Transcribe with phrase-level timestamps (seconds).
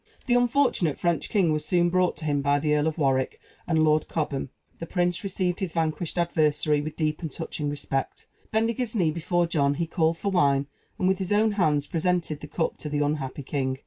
[0.25, 3.83] The unfortunate French king was soon brought to him by the Earl of Warwick and
[3.83, 4.49] Lord Cobham.
[4.79, 8.25] The prince received his vanquished adversary with deep and touching respect.
[8.51, 10.65] Bending his knee before John, he called for wine,
[10.97, 13.77] and, with his own hands, presented the cup to the unhappy king.